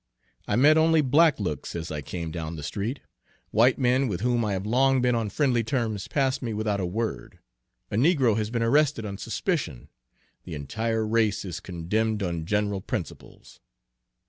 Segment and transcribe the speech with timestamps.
[0.47, 3.01] I met only black looks as I came down the street.
[3.51, 6.87] White men with whom I have long been on friendly terms passed me without a
[6.87, 7.37] word.
[7.91, 9.89] A negro has been arrested on suspicion,
[10.43, 13.59] the entire race is condemned on general principles."